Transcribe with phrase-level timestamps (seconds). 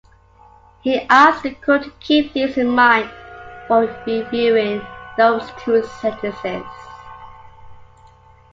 [0.81, 3.11] He asked the court to keep these in mind
[3.67, 4.81] for reviewing
[5.15, 6.65] those two sentences.